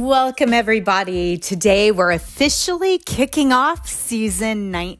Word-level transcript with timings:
Welcome, 0.00 0.54
everybody. 0.54 1.36
Today 1.36 1.92
we're 1.92 2.12
officially 2.12 2.96
kicking 2.96 3.52
off 3.52 3.86
season 3.86 4.70
19. 4.70 4.99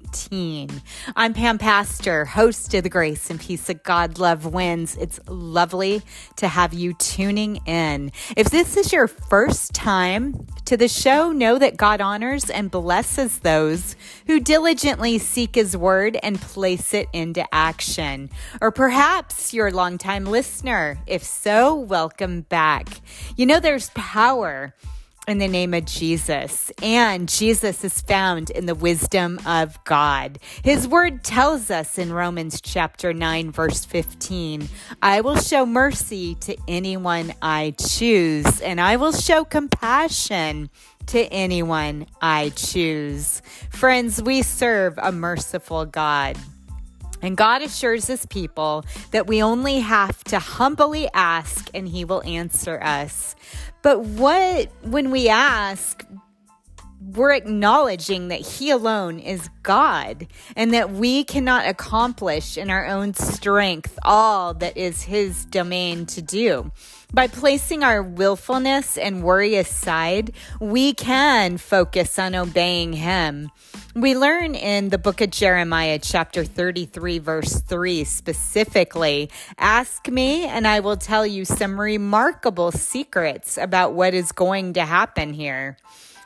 I'm 1.17 1.35
Pam 1.35 1.59
Pastor, 1.59 2.25
host 2.25 2.75
of 2.75 2.83
the 2.83 2.89
Grace 2.89 3.31
and 3.31 3.39
Peace 3.39 3.71
of 3.71 3.83
God 3.85 4.19
Love 4.19 4.45
Wins. 4.45 4.97
It's 4.97 5.21
lovely 5.29 6.03
to 6.37 6.49
have 6.49 6.75
you 6.75 6.95
tuning 6.95 7.57
in. 7.67 8.11
If 8.37 8.51
this 8.51 8.77
is 8.77 8.93
your 8.93 9.07
first 9.07 9.73
time 9.73 10.47
to 10.65 10.77
the 10.77 10.89
show, 10.89 11.31
know 11.31 11.59
that 11.59 11.77
God 11.77 12.01
honors 12.01 12.51
and 12.51 12.71
blesses 12.71 13.39
those 13.41 13.95
who 14.27 14.41
diligently 14.41 15.19
seek 15.19 15.55
His 15.55 15.77
word 15.77 16.19
and 16.23 16.41
place 16.41 16.93
it 16.93 17.09
into 17.13 17.45
action. 17.55 18.31
Or 18.61 18.73
perhaps 18.73 19.55
you're 19.55 19.69
a 19.69 19.73
longtime 19.73 20.25
listener. 20.25 20.99
If 21.07 21.23
so, 21.23 21.75
welcome 21.75 22.43
back. 22.43 23.01
You 23.37 23.47
know, 23.47 23.61
there's 23.61 23.91
power 23.91 24.75
in 25.31 25.39
the 25.39 25.49
name 25.49 25.73
of 25.73 25.85
Jesus. 25.85 26.71
And 26.83 27.29
Jesus 27.29 27.85
is 27.85 28.01
found 28.01 28.51
in 28.51 28.67
the 28.67 28.75
wisdom 28.75 29.41
of 29.47 29.83
God. 29.85 30.39
His 30.63 30.89
word 30.89 31.23
tells 31.25 31.71
us 31.71 31.97
in 31.99 32.13
Romans 32.13 32.61
chapter 32.61 33.15
9, 33.15 33.51
verse 33.51 33.85
15 33.85 34.69
I 35.01 35.21
will 35.21 35.37
show 35.37 35.65
mercy 35.65 36.35
to 36.37 36.57
anyone 36.69 37.33
I 37.41 37.75
choose, 37.79 38.61
and 38.61 38.81
I 38.81 38.97
will 38.97 39.13
show 39.13 39.45
compassion 39.45 40.69
to 41.07 41.21
anyone 41.33 42.07
I 42.21 42.51
choose. 42.51 43.41
Friends, 43.71 44.23
we 44.23 44.43
serve 44.43 44.99
a 44.99 45.13
merciful 45.13 45.87
God. 45.87 46.37
And 47.23 47.37
God 47.37 47.63
assures 47.63 48.07
his 48.07 48.27
people 48.27 48.85
that 49.11 49.27
we 49.27 49.43
only 49.43 49.81
have 49.81 50.23
to 50.25 50.39
humbly 50.39 51.09
ask 51.13 51.71
and 51.75 51.89
he 51.89 52.05
will 52.05 52.23
answer 52.25 52.81
us. 52.83 53.37
But 53.83 54.01
what, 54.05 54.71
when 54.83 55.11
we 55.11 55.29
ask, 55.29 56.07
we're 57.15 57.33
acknowledging 57.33 58.29
that 58.29 58.41
He 58.41 58.71
alone 58.71 59.19
is 59.19 59.49
God 59.63 60.27
and 60.57 60.73
that 60.75 60.93
we 60.93 61.25
cannot 61.25 61.67
accomplish 61.67 62.57
in 62.57 62.71
our 62.71 62.87
own 62.87 63.15
strength 63.15 63.99
all 64.03 64.55
that 64.55 64.77
is 64.77 65.03
His 65.03 65.45
domain 65.45 66.07
to 66.07 66.23
do. 66.23 66.71
By 67.13 67.27
placing 67.27 67.83
our 67.83 68.03
willfulness 68.03 68.97
and 68.97 69.25
worry 69.25 69.57
aside, 69.57 70.33
we 70.61 70.95
can 70.95 71.59
focus 71.59 72.19
on 72.19 72.37
obeying 72.37 72.93
Him. 72.93 73.51
We 73.97 74.17
learn 74.17 74.55
in 74.55 74.91
the 74.91 74.99
book 74.99 75.21
of 75.21 75.31
Jeremiah, 75.31 75.99
chapter 76.01 76.45
33, 76.45 77.19
verse 77.19 77.61
3, 77.61 78.05
specifically 78.05 79.31
Ask 79.59 80.07
me, 80.07 80.45
and 80.45 80.69
I 80.69 80.79
will 80.79 80.97
tell 80.97 81.27
you 81.27 81.45
some 81.45 81.81
remarkable 81.81 82.71
secrets 82.71 83.59
about 83.59 83.95
what 83.95 84.15
is 84.15 84.31
going 84.31 84.75
to 84.75 84.85
happen 84.85 85.33
here. 85.33 85.77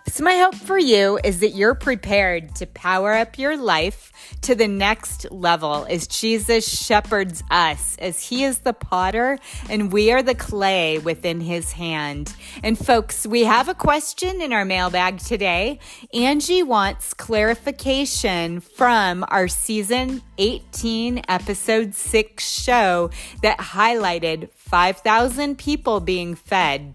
So, 0.06 0.22
my 0.22 0.36
hope 0.36 0.54
for 0.54 0.78
you 0.78 1.18
is 1.24 1.40
that 1.40 1.54
you're 1.54 1.74
prepared 1.74 2.54
to 2.56 2.66
power 2.66 3.14
up 3.14 3.38
your 3.38 3.56
life 3.56 4.12
to 4.42 4.54
the 4.54 4.68
next 4.68 5.32
level 5.32 5.86
as 5.88 6.06
Jesus 6.06 6.68
shepherds 6.68 7.42
us, 7.50 7.96
as 7.98 8.22
He 8.22 8.44
is 8.44 8.58
the 8.58 8.74
potter 8.74 9.38
and 9.70 9.90
we 9.90 10.12
are 10.12 10.22
the 10.22 10.34
clay 10.34 10.98
within 10.98 11.40
His 11.40 11.72
hand. 11.72 12.34
And, 12.62 12.78
folks, 12.78 13.26
we 13.26 13.44
have 13.44 13.70
a 13.70 13.74
question 13.74 14.42
in 14.42 14.52
our 14.52 14.66
mailbag 14.66 15.20
today. 15.20 15.78
Angie 16.12 16.62
wants 16.62 17.14
clarification 17.14 18.60
from 18.60 19.24
our 19.28 19.48
season 19.48 20.20
18, 20.36 21.22
episode 21.28 21.94
6 21.94 22.46
show 22.46 23.10
that 23.40 23.58
highlighted 23.58 24.50
5,000 24.52 25.56
people 25.56 26.00
being 26.00 26.34
fed. 26.34 26.94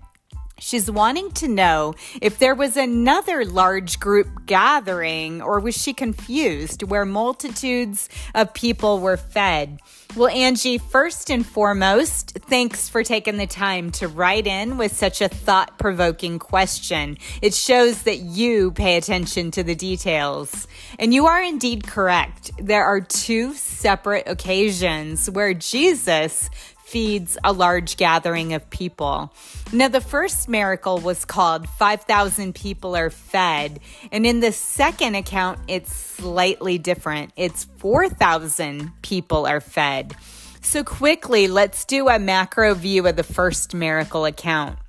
She's 0.59 0.89
wanting 0.89 1.31
to 1.33 1.47
know 1.47 1.95
if 2.21 2.37
there 2.37 2.55
was 2.55 2.77
another 2.77 3.45
large 3.45 3.99
group 3.99 4.45
gathering 4.45 5.41
or 5.41 5.59
was 5.59 5.75
she 5.75 5.93
confused 5.93 6.83
where 6.83 7.05
multitudes 7.05 8.09
of 8.35 8.53
people 8.53 8.99
were 8.99 9.17
fed. 9.17 9.79
Well, 10.15 10.29
Angie, 10.29 10.79
first 10.79 11.29
and 11.29 11.45
foremost, 11.45 12.31
thanks 12.47 12.89
for 12.89 13.03
taking 13.03 13.37
the 13.37 13.45
time 13.45 13.91
to 13.91 14.07
write 14.07 14.47
in 14.47 14.77
with 14.77 14.95
such 14.95 15.21
a 15.21 15.29
thought 15.29 15.77
provoking 15.77 16.39
question. 16.39 17.19
It 17.43 17.53
shows 17.53 18.01
that 18.03 18.17
you 18.17 18.71
pay 18.71 18.97
attention 18.97 19.51
to 19.51 19.63
the 19.63 19.75
details. 19.75 20.67
And 20.97 21.13
you 21.13 21.27
are 21.27 21.43
indeed 21.43 21.85
correct. 21.85 22.51
There 22.57 22.83
are 22.83 23.01
two 23.01 23.53
separate 23.53 24.27
occasions 24.27 25.29
where 25.29 25.53
Jesus 25.53 26.49
feeds 26.89 27.37
a 27.43 27.53
large 27.53 27.97
gathering 27.97 28.53
of 28.53 28.67
people. 28.71 29.31
Now, 29.71 29.89
the 29.89 30.01
first 30.01 30.49
miracle 30.49 30.97
was 30.97 31.23
called 31.23 31.69
5,000 31.69 32.55
people 32.55 32.95
are 32.95 33.11
fed. 33.11 33.79
And 34.11 34.25
in 34.25 34.39
the 34.39 34.51
second 34.51 35.13
account, 35.13 35.59
it's 35.67 35.95
slightly 35.95 36.79
different. 36.79 37.31
It's 37.35 37.65
4,000 37.77 38.91
people 39.03 39.45
are 39.45 39.61
fed. 39.61 40.15
So, 40.61 40.83
quickly, 40.83 41.47
let's 41.47 41.85
do 41.85 42.09
a 42.09 42.17
macro 42.17 42.73
view 42.73 43.07
of 43.07 43.15
the 43.15 43.23
first 43.23 43.75
miracle 43.75 44.25
account. 44.25 44.79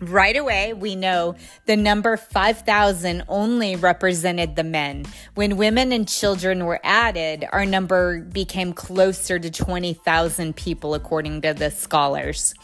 Right 0.00 0.36
away, 0.36 0.72
we 0.72 0.96
know 0.96 1.36
the 1.66 1.76
number 1.76 2.16
5,000 2.16 3.24
only 3.28 3.76
represented 3.76 4.56
the 4.56 4.64
men. 4.64 5.04
When 5.34 5.58
women 5.58 5.92
and 5.92 6.08
children 6.08 6.64
were 6.64 6.80
added, 6.82 7.46
our 7.52 7.66
number 7.66 8.20
became 8.20 8.72
closer 8.72 9.38
to 9.38 9.50
20,000 9.50 10.56
people, 10.56 10.94
according 10.94 11.42
to 11.42 11.52
the 11.52 11.70
scholars. 11.70 12.54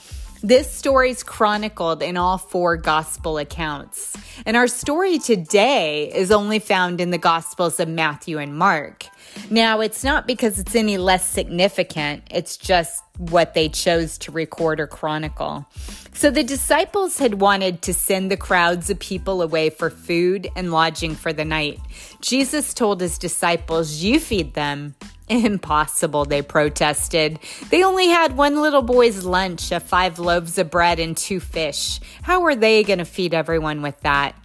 This 0.43 0.71
story 0.71 1.11
is 1.11 1.23
chronicled 1.23 2.03
in 2.03 2.17
all 2.17 2.39
four 2.39 2.79
gospel 2.79 3.37
accounts. 3.37 4.17
And 4.47 4.57
our 4.57 4.67
story 4.67 5.19
today 5.19 6.11
is 6.11 6.31
only 6.31 6.59
found 6.59 7.03
in 7.03 7.11
the 7.11 7.19
gospels 7.19 7.81
of 7.81 7.89
Matthew 7.89 8.39
and 8.39 8.57
Mark. 8.57 9.07
Now, 9.51 9.81
it's 9.81 10.03
not 10.03 10.27
because 10.27 10.59
it's 10.59 10.75
any 10.75 10.99
less 10.99 11.27
significant, 11.27 12.25
it's 12.31 12.57
just 12.57 13.03
what 13.19 13.55
they 13.55 13.69
chose 13.69 14.19
to 14.19 14.33
record 14.33 14.81
or 14.81 14.87
chronicle. 14.87 15.67
So 16.13 16.31
the 16.31 16.43
disciples 16.43 17.19
had 17.19 17.41
wanted 17.41 17.83
to 17.83 17.95
send 17.95 18.31
the 18.31 18.37
crowds 18.37 18.91
of 18.91 18.99
people 18.99 19.43
away 19.43 19.71
for 19.71 19.91
food 19.91 20.49
and 20.57 20.73
lodging 20.73 21.15
for 21.15 21.33
the 21.33 21.45
night. 21.45 21.79
Jesus 22.21 22.73
told 22.73 23.01
his 23.01 23.19
disciples, 23.19 24.03
You 24.03 24.19
feed 24.19 24.55
them. 24.55 24.95
Impossible, 25.29 26.25
they 26.25 26.41
protested. 26.41 27.41
They 27.71 27.83
only 27.83 28.07
had 28.07 28.37
one 28.37 28.63
little 28.63 28.83
boy's 28.83 29.25
lunch 29.25 29.73
of 29.73 29.83
five 29.83 30.19
loaves 30.19 30.57
of 30.57 30.71
bread 30.71 31.01
and 31.01 31.17
two 31.17 31.41
fish. 31.41 32.01
How 32.23 32.45
are 32.45 32.55
they 32.55 32.85
going 32.85 33.01
to 33.01 33.05
feed 33.05 33.35
everyone 33.35 33.83
with 33.83 34.01
that? 34.01 34.37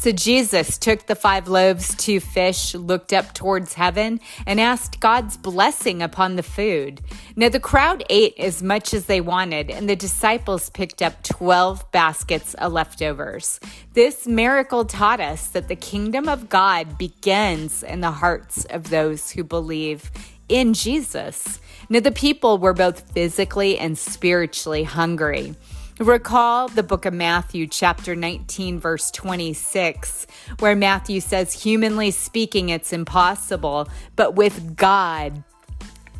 So 0.00 0.12
Jesus 0.12 0.78
took 0.78 1.04
the 1.06 1.14
five 1.14 1.46
loaves, 1.46 1.94
two 1.94 2.20
fish, 2.20 2.74
looked 2.74 3.12
up 3.12 3.34
towards 3.34 3.74
heaven, 3.74 4.18
and 4.46 4.58
asked 4.58 4.98
God's 4.98 5.36
blessing 5.36 6.00
upon 6.00 6.36
the 6.36 6.42
food. 6.42 7.02
Now 7.36 7.50
the 7.50 7.60
crowd 7.60 8.02
ate 8.08 8.32
as 8.38 8.62
much 8.62 8.94
as 8.94 9.04
they 9.04 9.20
wanted, 9.20 9.70
and 9.70 9.90
the 9.90 9.96
disciples 9.96 10.70
picked 10.70 11.02
up 11.02 11.22
12 11.22 11.92
baskets 11.92 12.54
of 12.54 12.72
leftovers. 12.72 13.60
This 13.92 14.26
miracle 14.26 14.86
taught 14.86 15.20
us 15.20 15.48
that 15.48 15.68
the 15.68 15.76
kingdom 15.76 16.30
of 16.30 16.48
God 16.48 16.96
begins 16.96 17.82
in 17.82 18.00
the 18.00 18.10
hearts 18.10 18.64
of 18.70 18.88
those 18.88 19.32
who 19.32 19.44
believe 19.44 20.10
in 20.48 20.72
Jesus. 20.72 21.60
Now 21.90 22.00
the 22.00 22.10
people 22.10 22.56
were 22.56 22.72
both 22.72 23.12
physically 23.12 23.78
and 23.78 23.98
spiritually 23.98 24.84
hungry. 24.84 25.56
Recall 26.00 26.68
the 26.68 26.82
book 26.82 27.04
of 27.04 27.12
Matthew, 27.12 27.66
chapter 27.66 28.16
19, 28.16 28.80
verse 28.80 29.10
26, 29.10 30.26
where 30.58 30.74
Matthew 30.74 31.20
says, 31.20 31.52
Humanly 31.52 32.10
speaking, 32.10 32.70
it's 32.70 32.94
impossible, 32.94 33.86
but 34.16 34.34
with 34.34 34.76
God, 34.76 35.44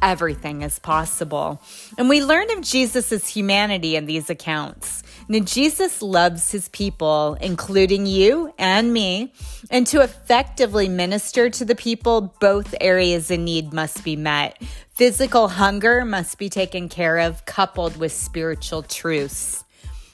everything 0.03 0.61
is 0.61 0.79
possible. 0.79 1.63
And 1.97 2.10
we 2.10 2.22
learn 2.22 2.51
of 2.51 2.60
Jesus' 2.60 3.27
humanity 3.27 3.97
in 3.97 4.04
these 4.04 4.28
accounts. 4.28 5.03
Now, 5.28 5.39
Jesus 5.39 6.03
loves 6.03 6.51
his 6.51 6.69
people, 6.69 7.39
including 7.41 8.04
you 8.04 8.53
and 8.59 8.93
me, 8.93 9.33
and 9.71 9.87
to 9.87 10.03
effectively 10.03 10.91
minister 10.91 11.49
to 11.49 11.65
the 11.65 11.75
people, 11.75 12.34
both 12.39 12.75
areas 12.83 13.31
in 13.31 13.47
need 13.47 13.72
must 13.72 14.04
be 14.04 14.15
met. 14.15 14.60
Physical 14.93 15.49
hunger 15.49 16.04
must 16.04 16.37
be 16.37 16.51
taken 16.51 16.91
care 16.91 17.16
of, 17.21 17.47
coupled 17.47 17.97
with 17.97 18.13
spiritual 18.13 18.83
truths. 18.83 19.65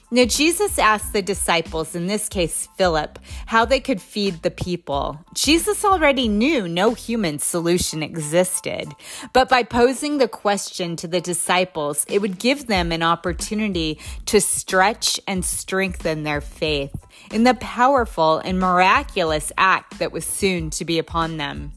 Now, 0.09 0.23
Jesus 0.23 0.79
asked 0.79 1.11
the 1.11 1.21
disciples, 1.21 1.93
in 1.93 2.07
this 2.07 2.29
case 2.29 2.69
Philip, 2.77 3.19
how 3.45 3.65
they 3.65 3.81
could 3.81 4.01
feed 4.01 4.41
the 4.41 4.49
people. 4.49 5.19
Jesus 5.33 5.83
already 5.83 6.29
knew 6.29 6.65
no 6.65 6.93
human 6.93 7.39
solution 7.39 8.01
existed, 8.01 8.95
but 9.33 9.49
by 9.49 9.63
posing 9.63 10.17
the 10.17 10.29
question 10.29 10.95
to 10.95 11.09
the 11.09 11.19
disciples, 11.19 12.05
it 12.07 12.21
would 12.21 12.39
give 12.39 12.67
them 12.67 12.93
an 12.93 13.03
opportunity 13.03 13.99
to 14.27 14.39
stretch 14.39 15.19
and 15.27 15.43
strengthen 15.43 16.23
their 16.23 16.39
faith 16.39 16.95
in 17.33 17.43
the 17.43 17.55
powerful 17.55 18.37
and 18.37 18.61
miraculous 18.61 19.51
act 19.57 19.99
that 19.99 20.13
was 20.13 20.23
soon 20.25 20.69
to 20.69 20.85
be 20.85 20.99
upon 20.99 21.35
them. 21.35 21.73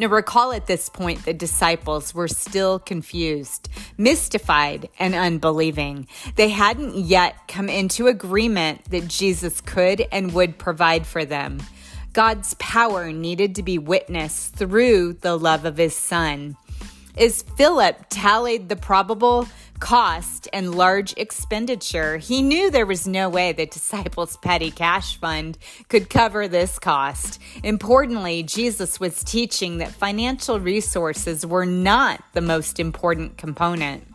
Now, 0.00 0.06
recall 0.06 0.52
at 0.52 0.66
this 0.66 0.88
point, 0.88 1.26
the 1.26 1.34
disciples 1.34 2.14
were 2.14 2.26
still 2.26 2.78
confused, 2.78 3.68
mystified, 3.98 4.88
and 4.98 5.14
unbelieving. 5.14 6.08
They 6.36 6.48
hadn't 6.48 6.94
yet 6.94 7.36
come 7.48 7.68
into 7.68 8.06
agreement 8.06 8.86
that 8.86 9.08
Jesus 9.08 9.60
could 9.60 10.06
and 10.10 10.32
would 10.32 10.56
provide 10.56 11.06
for 11.06 11.26
them. 11.26 11.62
God's 12.14 12.54
power 12.54 13.12
needed 13.12 13.54
to 13.56 13.62
be 13.62 13.76
witnessed 13.76 14.54
through 14.54 15.18
the 15.20 15.36
love 15.36 15.66
of 15.66 15.76
his 15.76 15.94
son. 15.94 16.56
As 17.18 17.42
Philip 17.42 18.06
tallied 18.08 18.70
the 18.70 18.76
probable 18.76 19.48
cost 19.80 20.46
and 20.52 20.74
large 20.74 21.14
expenditure, 21.16 22.18
he 22.18 22.42
knew 22.42 22.70
there 22.70 22.86
was 22.86 23.08
no 23.08 23.28
way 23.28 23.52
the 23.52 23.66
disciples' 23.80 24.36
petty 24.36 24.70
cash 24.70 25.16
fund 25.16 25.58
could 25.88 26.08
cover 26.08 26.46
this 26.46 26.78
cost. 26.78 27.40
Importantly, 27.64 28.42
Jesus 28.42 29.00
was 29.00 29.24
teaching 29.24 29.78
that 29.78 29.90
financial 29.90 30.60
resources 30.60 31.44
were 31.44 31.66
not 31.66 32.22
the 32.34 32.40
most 32.40 32.78
important 32.78 33.36
component. 33.36 34.06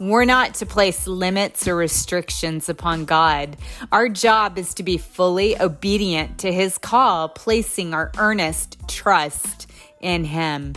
We're 0.00 0.24
not 0.24 0.54
to 0.54 0.66
place 0.66 1.06
limits 1.06 1.68
or 1.68 1.76
restrictions 1.76 2.68
upon 2.68 3.04
God. 3.04 3.56
Our 3.92 4.08
job 4.08 4.58
is 4.58 4.74
to 4.74 4.82
be 4.82 4.98
fully 4.98 5.60
obedient 5.60 6.38
to 6.38 6.52
His 6.52 6.78
call, 6.78 7.28
placing 7.28 7.94
our 7.94 8.10
earnest 8.18 8.76
trust 8.88 9.70
in 10.00 10.24
Him. 10.24 10.74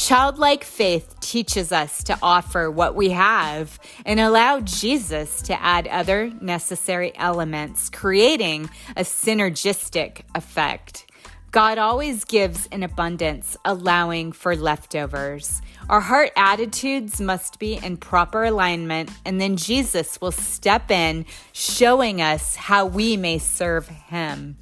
Childlike 0.00 0.64
faith 0.64 1.20
teaches 1.20 1.72
us 1.72 2.02
to 2.04 2.18
offer 2.22 2.70
what 2.70 2.94
we 2.94 3.10
have 3.10 3.78
and 4.06 4.18
allow 4.18 4.60
Jesus 4.60 5.42
to 5.42 5.62
add 5.62 5.86
other 5.86 6.32
necessary 6.40 7.12
elements, 7.16 7.90
creating 7.90 8.70
a 8.96 9.02
synergistic 9.02 10.22
effect. 10.34 11.04
God 11.50 11.76
always 11.76 12.24
gives 12.24 12.64
in 12.68 12.82
abundance, 12.82 13.58
allowing 13.62 14.32
for 14.32 14.56
leftovers. 14.56 15.60
Our 15.90 16.00
heart 16.00 16.30
attitudes 16.34 17.20
must 17.20 17.58
be 17.58 17.74
in 17.74 17.98
proper 17.98 18.44
alignment, 18.44 19.10
and 19.26 19.38
then 19.38 19.58
Jesus 19.58 20.18
will 20.18 20.32
step 20.32 20.90
in, 20.90 21.26
showing 21.52 22.22
us 22.22 22.56
how 22.56 22.86
we 22.86 23.18
may 23.18 23.36
serve 23.36 23.86
Him. 23.88 24.56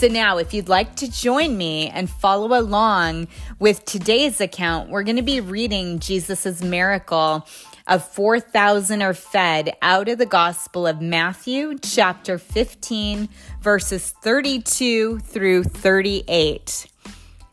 So 0.00 0.08
now, 0.08 0.38
if 0.38 0.54
you'd 0.54 0.70
like 0.70 0.96
to 0.96 1.10
join 1.10 1.58
me 1.58 1.90
and 1.90 2.08
follow 2.08 2.58
along 2.58 3.28
with 3.58 3.84
today's 3.84 4.40
account, 4.40 4.88
we're 4.88 5.02
going 5.02 5.16
to 5.16 5.22
be 5.22 5.42
reading 5.42 5.98
Jesus' 5.98 6.62
miracle 6.62 7.46
of 7.86 8.02
4,000 8.08 9.02
are 9.02 9.12
fed 9.12 9.74
out 9.82 10.08
of 10.08 10.16
the 10.16 10.24
Gospel 10.24 10.86
of 10.86 11.02
Matthew, 11.02 11.78
chapter 11.82 12.38
15, 12.38 13.28
verses 13.60 14.14
32 14.22 15.18
through 15.18 15.64
38. 15.64 16.86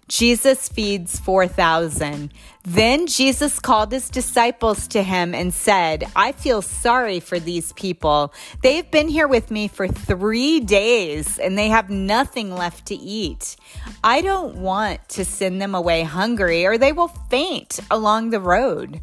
Jesus 0.07 0.69
feeds 0.69 1.19
4,000. 1.19 2.31
Then 2.69 3.07
Jesus 3.07 3.59
called 3.59 3.93
his 3.93 4.09
disciples 4.09 4.89
to 4.89 5.01
him 5.01 5.33
and 5.33 5.53
said, 5.53 6.03
I 6.17 6.33
feel 6.33 6.61
sorry 6.61 7.21
for 7.21 7.39
these 7.39 7.71
people. 7.71 8.33
They've 8.61 8.91
been 8.91 9.07
here 9.07 9.29
with 9.29 9.49
me 9.49 9.69
for 9.69 9.87
three 9.87 10.59
days 10.59 11.39
and 11.39 11.57
they 11.57 11.69
have 11.69 11.89
nothing 11.89 12.53
left 12.53 12.87
to 12.87 12.95
eat. 12.95 13.55
I 14.03 14.19
don't 14.19 14.57
want 14.57 15.07
to 15.11 15.23
send 15.23 15.61
them 15.61 15.75
away 15.75 16.03
hungry 16.03 16.65
or 16.65 16.77
they 16.77 16.91
will 16.91 17.07
faint 17.07 17.79
along 17.89 18.31
the 18.31 18.41
road. 18.41 18.99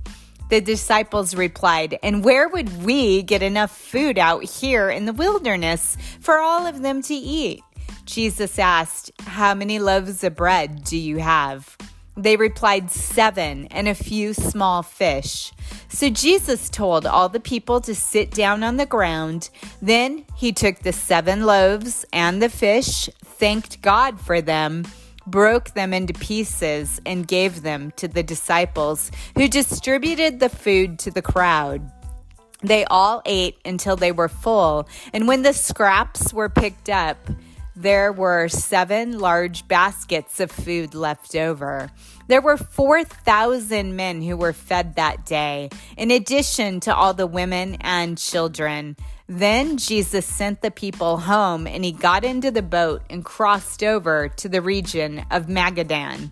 The 0.50 0.60
disciples 0.60 1.34
replied, 1.34 1.98
And 2.02 2.22
where 2.22 2.50
would 2.50 2.84
we 2.84 3.22
get 3.22 3.42
enough 3.42 3.74
food 3.74 4.18
out 4.18 4.44
here 4.44 4.90
in 4.90 5.06
the 5.06 5.14
wilderness 5.14 5.96
for 6.20 6.38
all 6.38 6.66
of 6.66 6.82
them 6.82 7.00
to 7.00 7.14
eat? 7.14 7.62
Jesus 8.04 8.58
asked, 8.58 9.10
How 9.20 9.54
many 9.54 9.78
loaves 9.78 10.22
of 10.22 10.36
bread 10.36 10.84
do 10.84 10.98
you 10.98 11.16
have? 11.16 11.78
They 12.16 12.36
replied, 12.36 12.90
Seven, 12.90 13.66
and 13.66 13.88
a 13.88 13.94
few 13.94 14.34
small 14.34 14.82
fish. 14.82 15.52
So 15.88 16.10
Jesus 16.10 16.70
told 16.70 17.06
all 17.06 17.28
the 17.28 17.40
people 17.40 17.80
to 17.82 17.94
sit 17.94 18.30
down 18.30 18.62
on 18.62 18.76
the 18.76 18.86
ground. 18.86 19.50
Then 19.82 20.24
he 20.36 20.52
took 20.52 20.78
the 20.78 20.92
seven 20.92 21.44
loaves 21.44 22.04
and 22.12 22.40
the 22.40 22.48
fish, 22.48 23.08
thanked 23.24 23.82
God 23.82 24.20
for 24.20 24.40
them, 24.40 24.84
broke 25.26 25.74
them 25.74 25.92
into 25.92 26.14
pieces, 26.14 27.00
and 27.04 27.26
gave 27.26 27.62
them 27.62 27.92
to 27.96 28.06
the 28.06 28.22
disciples, 28.22 29.10
who 29.34 29.48
distributed 29.48 30.38
the 30.38 30.48
food 30.48 30.98
to 31.00 31.10
the 31.10 31.22
crowd. 31.22 31.90
They 32.62 32.84
all 32.86 33.22
ate 33.26 33.58
until 33.64 33.96
they 33.96 34.12
were 34.12 34.28
full, 34.28 34.88
and 35.12 35.26
when 35.26 35.42
the 35.42 35.52
scraps 35.52 36.32
were 36.32 36.48
picked 36.48 36.88
up, 36.88 37.18
there 37.76 38.12
were 38.12 38.48
seven 38.48 39.18
large 39.18 39.66
baskets 39.66 40.40
of 40.40 40.50
food 40.50 40.94
left 40.94 41.34
over. 41.34 41.90
There 42.28 42.40
were 42.40 42.56
4,000 42.56 43.96
men 43.96 44.22
who 44.22 44.36
were 44.36 44.52
fed 44.52 44.96
that 44.96 45.26
day, 45.26 45.70
in 45.96 46.10
addition 46.10 46.80
to 46.80 46.94
all 46.94 47.14
the 47.14 47.26
women 47.26 47.76
and 47.80 48.16
children. 48.16 48.96
Then 49.26 49.76
Jesus 49.76 50.24
sent 50.24 50.62
the 50.62 50.70
people 50.70 51.18
home, 51.18 51.66
and 51.66 51.84
he 51.84 51.92
got 51.92 52.24
into 52.24 52.50
the 52.50 52.62
boat 52.62 53.02
and 53.10 53.24
crossed 53.24 53.82
over 53.82 54.28
to 54.28 54.48
the 54.48 54.62
region 54.62 55.24
of 55.30 55.46
Magadan. 55.46 56.30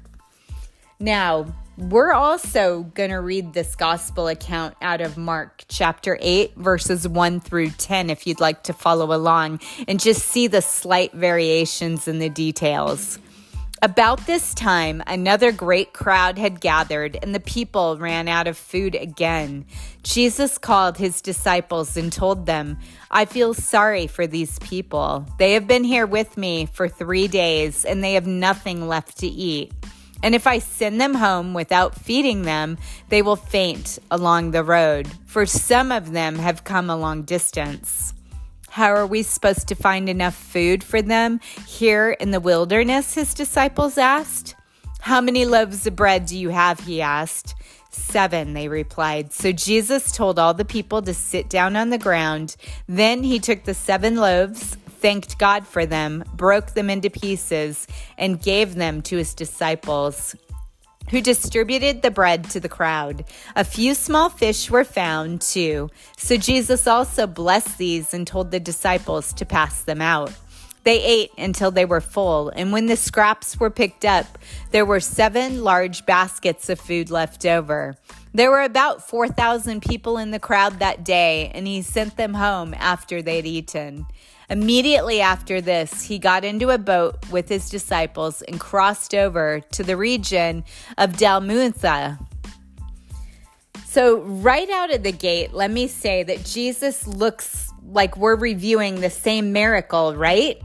Now, 1.00 1.46
we're 1.76 2.12
also 2.12 2.82
going 2.94 3.10
to 3.10 3.20
read 3.20 3.52
this 3.52 3.74
gospel 3.76 4.28
account 4.28 4.76
out 4.82 5.00
of 5.00 5.16
Mark 5.16 5.64
chapter 5.69 6.19
8, 6.20 6.54
verses 6.56 7.08
1 7.08 7.40
through 7.40 7.70
10, 7.70 8.10
if 8.10 8.26
you'd 8.26 8.40
like 8.40 8.64
to 8.64 8.72
follow 8.72 9.14
along 9.16 9.60
and 9.88 9.98
just 9.98 10.26
see 10.26 10.46
the 10.46 10.60
slight 10.60 11.12
variations 11.12 12.06
in 12.06 12.19
the 12.19 12.28
details. 12.28 13.19
About 13.80 14.26
this 14.26 14.54
time, 14.54 15.02
another 15.08 15.50
great 15.50 15.92
crowd 15.92 16.38
had 16.38 16.60
gathered, 16.60 17.19
and 17.20 17.34
the 17.34 17.40
people 17.40 17.96
ran 17.98 18.28
out 18.28 18.46
of 18.46 18.56
food 18.56 18.94
again. 18.94 19.64
Jesus 20.04 20.56
called 20.56 20.98
his 20.98 21.20
disciples 21.20 21.96
and 21.96 22.12
told 22.12 22.46
them, 22.46 22.78
I 23.10 23.24
feel 23.24 23.54
sorry 23.54 24.06
for 24.06 24.28
these 24.28 24.56
people. 24.60 25.26
They 25.38 25.54
have 25.54 25.66
been 25.66 25.82
here 25.82 26.06
with 26.06 26.36
me 26.36 26.66
for 26.66 26.86
three 26.86 27.26
days, 27.26 27.84
and 27.84 28.04
they 28.04 28.14
have 28.14 28.26
nothing 28.26 28.86
left 28.86 29.19
to 29.19 29.26
eat. 29.26 29.72
And 30.22 30.34
if 30.34 30.46
I 30.46 30.58
send 30.58 31.00
them 31.00 31.14
home 31.14 31.54
without 31.54 31.94
feeding 31.94 32.42
them, 32.42 32.78
they 33.08 33.22
will 33.22 33.36
faint 33.36 33.98
along 34.10 34.50
the 34.50 34.62
road, 34.62 35.08
for 35.26 35.46
some 35.46 35.90
of 35.90 36.12
them 36.12 36.36
have 36.36 36.64
come 36.64 36.88
a 36.88 36.96
long 36.96 37.22
distance. 37.22 38.14
How 38.69 38.94
are 38.94 39.06
we 39.06 39.22
supposed 39.22 39.69
to 39.69 39.74
find 39.74 40.08
enough 40.08 40.34
food 40.34 40.82
for 40.82 41.02
them 41.02 41.40
here 41.66 42.12
in 42.12 42.30
the 42.30 42.40
wilderness? 42.40 43.14
His 43.14 43.34
disciples 43.34 43.98
asked. 43.98 44.54
How 45.00 45.20
many 45.20 45.44
loaves 45.44 45.86
of 45.86 45.96
bread 45.96 46.26
do 46.26 46.38
you 46.38 46.48
have? 46.50 46.80
He 46.80 47.02
asked. 47.02 47.54
Seven, 47.90 48.54
they 48.54 48.69
replied. 48.69 49.32
So 49.32 49.52
Jesus 49.52 50.12
told 50.12 50.38
all 50.38 50.54
the 50.54 50.64
people 50.64 51.02
to 51.02 51.12
sit 51.12 51.50
down 51.50 51.76
on 51.76 51.91
the 51.91 51.98
ground. 51.98 52.56
Then 52.88 53.22
he 53.22 53.38
took 53.38 53.64
the 53.64 53.74
seven 53.74 54.17
loaves, 54.17 54.79
thanked 55.02 55.36
God 55.38 55.66
for 55.66 55.84
them, 55.84 56.24
broke 56.34 56.72
them 56.72 56.88
into 56.88 57.10
pieces, 57.10 57.86
and 58.16 58.40
gave 58.40 58.76
them 58.76 59.02
to 59.02 59.16
his 59.16 59.34
disciples 59.34 60.34
who 61.10 61.20
distributed 61.20 62.00
the 62.00 62.10
bread 62.10 62.48
to 62.50 62.60
the 62.60 62.68
crowd. 62.68 63.24
A 63.56 63.64
few 63.64 63.94
small 63.94 64.30
fish 64.30 64.70
were 64.70 64.84
found 64.84 65.42
too. 65.42 65.90
So 66.16 66.36
Jesus 66.36 66.86
also 66.86 67.26
blessed 67.26 67.76
these 67.76 68.14
and 68.14 68.26
told 68.26 68.50
the 68.50 68.60
disciples 68.60 69.32
to 69.34 69.44
pass 69.44 69.82
them 69.82 70.00
out. 70.00 70.32
They 70.84 71.02
ate 71.02 71.30
until 71.38 71.70
they 71.70 71.84
were 71.84 72.00
full, 72.00 72.48
and 72.50 72.72
when 72.72 72.86
the 72.86 72.96
scraps 72.96 73.58
were 73.60 73.70
picked 73.70 74.04
up, 74.04 74.38
there 74.72 74.84
were 74.84 74.98
seven 74.98 75.62
large 75.62 76.06
baskets 76.06 76.68
of 76.68 76.80
food 76.80 77.08
left 77.08 77.46
over. 77.46 77.96
There 78.34 78.50
were 78.50 78.62
about 78.62 79.06
4,000 79.08 79.82
people 79.82 80.18
in 80.18 80.32
the 80.32 80.40
crowd 80.40 80.80
that 80.80 81.04
day, 81.04 81.52
and 81.54 81.68
he 81.68 81.82
sent 81.82 82.16
them 82.16 82.34
home 82.34 82.74
after 82.74 83.22
they'd 83.22 83.46
eaten. 83.46 84.06
Immediately 84.52 85.22
after 85.22 85.62
this, 85.62 86.02
he 86.02 86.18
got 86.18 86.44
into 86.44 86.68
a 86.68 86.76
boat 86.76 87.16
with 87.30 87.48
his 87.48 87.70
disciples 87.70 88.42
and 88.42 88.60
crossed 88.60 89.14
over 89.14 89.60
to 89.70 89.82
the 89.82 89.96
region 89.96 90.62
of 90.98 91.12
Dalmanutha. 91.12 92.18
So, 93.86 94.20
right 94.20 94.68
out 94.68 94.92
of 94.92 95.04
the 95.04 95.12
gate, 95.12 95.54
let 95.54 95.70
me 95.70 95.86
say 95.86 96.22
that 96.24 96.44
Jesus 96.44 97.06
looks 97.06 97.72
like 97.82 98.18
we're 98.18 98.36
reviewing 98.36 99.00
the 99.00 99.08
same 99.08 99.54
miracle, 99.54 100.14
right? 100.14 100.60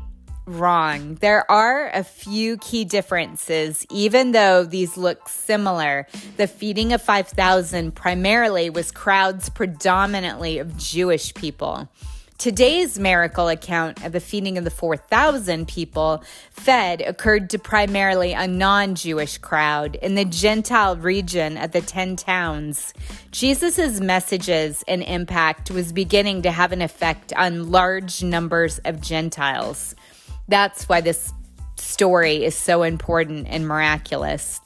Wrong. 0.45 1.15
There 1.15 1.49
are 1.49 1.89
a 1.93 2.03
few 2.03 2.57
key 2.57 2.83
differences, 2.83 3.85
even 3.89 4.33
though 4.33 4.65
these 4.65 4.97
look 4.97 5.29
similar. 5.29 6.07
The 6.35 6.47
feeding 6.47 6.91
of 6.91 7.01
5,000 7.01 7.95
primarily 7.95 8.69
was 8.69 8.91
crowds 8.91 9.47
predominantly 9.47 10.57
of 10.57 10.75
Jewish 10.75 11.33
people. 11.33 11.87
Today's 12.37 12.99
miracle 12.99 13.47
account 13.47 14.05
of 14.05 14.11
the 14.11 14.19
feeding 14.19 14.59
of 14.59 14.63
the 14.63 14.69
4,000 14.69 15.67
people 15.67 16.21
fed 16.51 17.01
occurred 17.01 17.49
to 17.49 17.57
primarily 17.57 18.33
a 18.33 18.45
non 18.45 18.93
Jewish 18.93 19.39
crowd 19.39 19.95
in 19.95 20.13
the 20.13 20.23
Gentile 20.23 20.95
region 20.97 21.57
of 21.57 21.71
the 21.71 21.81
10 21.81 22.15
towns. 22.15 22.93
Jesus' 23.31 23.99
messages 23.99 24.83
and 24.87 25.01
impact 25.01 25.71
was 25.71 25.91
beginning 25.91 26.43
to 26.43 26.51
have 26.51 26.71
an 26.71 26.83
effect 26.83 27.33
on 27.33 27.71
large 27.71 28.21
numbers 28.21 28.77
of 28.85 29.01
Gentiles. 29.01 29.95
That's 30.47 30.87
why 30.87 31.01
this 31.01 31.33
story 31.75 32.45
is 32.45 32.53
so 32.53 32.83
important 32.83 33.47
and 33.49 33.67
miraculous. 33.67 34.61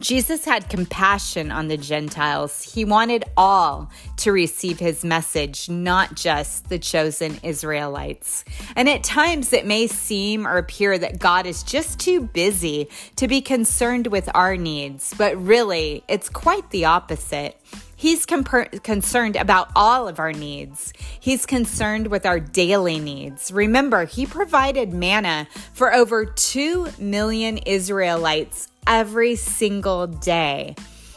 Jesus 0.00 0.46
had 0.46 0.70
compassion 0.70 1.52
on 1.52 1.68
the 1.68 1.76
Gentiles. 1.76 2.62
He 2.74 2.86
wanted 2.86 3.24
all 3.36 3.90
to 4.16 4.32
receive 4.32 4.78
his 4.78 5.04
message, 5.04 5.68
not 5.68 6.14
just 6.14 6.70
the 6.70 6.78
chosen 6.78 7.38
Israelites. 7.42 8.44
And 8.76 8.88
at 8.88 9.04
times 9.04 9.52
it 9.52 9.66
may 9.66 9.86
seem 9.86 10.46
or 10.46 10.56
appear 10.56 10.96
that 10.96 11.18
God 11.18 11.44
is 11.44 11.62
just 11.62 12.00
too 12.00 12.22
busy 12.22 12.88
to 13.16 13.28
be 13.28 13.42
concerned 13.42 14.06
with 14.06 14.30
our 14.34 14.56
needs, 14.56 15.14
but 15.18 15.36
really, 15.36 16.02
it's 16.08 16.30
quite 16.30 16.70
the 16.70 16.86
opposite. 16.86 17.60
He's 17.94 18.24
concerned 18.24 19.36
about 19.36 19.68
all 19.76 20.08
of 20.08 20.18
our 20.18 20.32
needs. 20.32 20.94
He's 21.20 21.44
concerned 21.44 22.06
with 22.06 22.24
our 22.24 22.40
daily 22.40 22.98
needs. 22.98 23.52
Remember, 23.52 24.06
he 24.06 24.24
provided 24.24 24.94
manna 24.94 25.46
for 25.74 25.92
over 25.92 26.24
2 26.24 26.88
million 26.98 27.58
Israelites 27.58 28.68
every 28.86 29.36
single 29.36 30.06
day. 30.06 30.74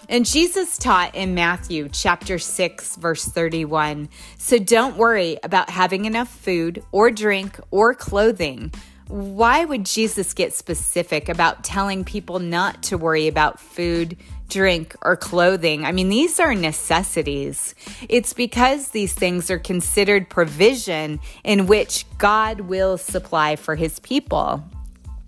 And 0.10 0.26
Jesus 0.26 0.78
taught 0.78 1.16
in 1.16 1.34
Matthew 1.34 1.90
chapter 1.90 2.38
6, 2.38 2.98
verse 2.98 3.26
31. 3.26 4.10
So 4.38 4.60
don't 4.60 4.98
worry 4.98 5.38
about 5.44 5.70
having 5.70 6.06
enough 6.06 6.30
food 6.30 6.84
or 6.92 7.10
drink 7.10 7.60
or 7.72 7.94
clothing. 7.94 8.72
Why 9.08 9.64
would 9.64 9.86
Jesus 9.86 10.34
get 10.34 10.54
specific 10.54 11.30
about 11.30 11.64
telling 11.64 12.04
people 12.04 12.40
not 12.40 12.84
to 12.84 12.98
worry 12.98 13.28
about 13.28 13.60
food, 13.60 14.18
drink, 14.50 14.96
or 15.02 15.16
clothing? 15.16 15.86
I 15.86 15.92
mean, 15.92 16.10
these 16.10 16.40
are 16.40 16.56
necessities. 16.56 17.76
It's 18.10 18.34
because 18.34 18.90
these 18.90 19.14
things 19.14 19.50
are 19.50 19.60
considered 19.60 20.30
provision 20.30 21.20
in 21.44 21.68
which 21.68 22.06
God 22.18 22.62
will 22.62 22.98
supply 22.98 23.56
for 23.56 23.76
his 23.76 24.00
people. 24.00 24.64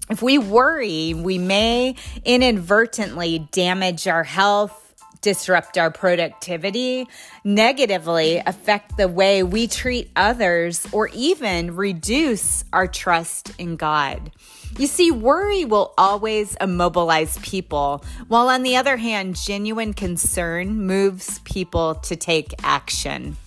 If 0.09 0.21
we 0.21 0.37
worry, 0.37 1.13
we 1.13 1.37
may 1.37 1.95
inadvertently 2.23 3.47
damage 3.51 4.07
our 4.07 4.23
health, 4.23 4.81
disrupt 5.21 5.79
our 5.79 5.89
productivity, 5.89 7.07
negatively 7.43 8.37
affect 8.45 8.97
the 8.97 9.07
way 9.07 9.41
we 9.41 9.65
treat 9.65 10.11
others, 10.15 10.87
or 10.91 11.09
even 11.13 11.75
reduce 11.75 12.63
our 12.71 12.87
trust 12.87 13.51
in 13.57 13.75
God. 13.75 14.31
You 14.77 14.85
see, 14.85 15.09
worry 15.09 15.65
will 15.65 15.93
always 15.97 16.55
immobilize 16.61 17.39
people, 17.39 18.05
while 18.27 18.49
on 18.49 18.61
the 18.61 18.75
other 18.75 18.97
hand, 18.97 19.35
genuine 19.35 19.95
concern 19.95 20.85
moves 20.85 21.39
people 21.39 21.95
to 21.95 22.15
take 22.15 22.53
action. 22.61 23.37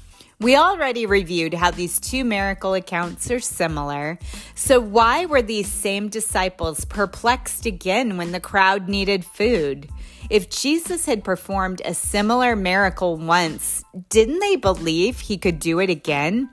We 0.40 0.54
already 0.54 1.04
reviewed 1.04 1.52
how 1.52 1.72
these 1.72 1.98
two 1.98 2.22
miracle 2.22 2.74
accounts 2.74 3.28
are 3.28 3.40
similar. 3.40 4.20
So, 4.54 4.78
why 4.78 5.26
were 5.26 5.42
these 5.42 5.66
same 5.66 6.08
disciples 6.08 6.84
perplexed 6.84 7.66
again 7.66 8.16
when 8.16 8.30
the 8.30 8.38
crowd 8.38 8.88
needed 8.88 9.24
food? 9.24 9.88
If 10.30 10.48
Jesus 10.48 11.06
had 11.06 11.24
performed 11.24 11.82
a 11.84 11.92
similar 11.92 12.54
miracle 12.54 13.16
once, 13.16 13.82
didn't 14.10 14.38
they 14.38 14.54
believe 14.54 15.18
he 15.18 15.38
could 15.38 15.58
do 15.58 15.80
it 15.80 15.90
again? 15.90 16.50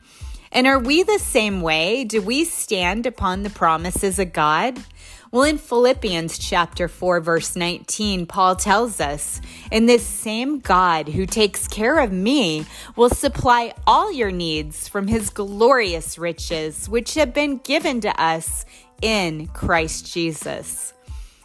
And 0.55 0.67
are 0.67 0.79
we 0.79 1.03
the 1.03 1.19
same 1.19 1.59
way? 1.59 2.05
Do 2.05 2.21
we 2.21 2.45
stand 2.45 3.05
upon 3.05 3.43
the 3.43 3.50
promises 3.50 4.19
of 4.19 4.31
God? 4.31 4.81
Well, 5.29 5.43
in 5.43 5.57
Philippians 5.57 6.38
chapter 6.38 6.88
4, 6.88 7.19
verse 7.19 7.57
19, 7.57 8.25
Paul 8.25 8.55
tells 8.55 9.01
us, 9.01 9.41
And 9.69 9.89
this 9.89 10.05
same 10.07 10.59
God 10.59 11.09
who 11.09 11.25
takes 11.25 11.67
care 11.67 12.00
of 12.00 12.13
me 12.13 12.65
will 12.95 13.09
supply 13.09 13.74
all 13.85 14.13
your 14.13 14.31
needs 14.31 14.88
from 14.88 15.07
his 15.07 15.29
glorious 15.29 16.17
riches, 16.17 16.88
which 16.88 17.15
have 17.15 17.33
been 17.33 17.57
given 17.57 18.00
to 18.00 18.21
us 18.21 18.63
in 19.01 19.47
Christ 19.47 20.09
Jesus. 20.13 20.93